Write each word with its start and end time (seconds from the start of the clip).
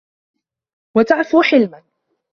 وَتَعْفُو 0.95 1.41
حِلْمًا 1.41 1.83